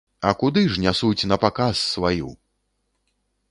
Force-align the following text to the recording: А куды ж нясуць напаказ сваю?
А 0.27 0.29
куды 0.43 0.63
ж 0.77 0.81
нясуць 0.85 1.27
напаказ 1.33 1.83
сваю? 1.93 2.33